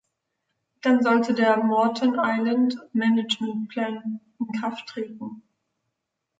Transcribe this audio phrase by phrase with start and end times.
[0.81, 5.43] Dann sollte der "Moreton Island Management Plan" in Kraft treten.